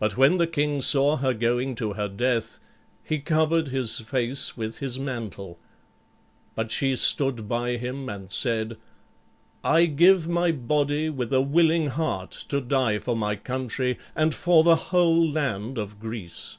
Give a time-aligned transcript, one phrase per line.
[0.00, 2.58] But when the king saw her going to her death
[3.04, 5.60] he covered his face with his mantle;
[6.56, 8.76] but she stood by him, and said,
[9.62, 14.64] "I give my body with a willing heart to die for my country and for
[14.64, 16.58] the whole land of Greece.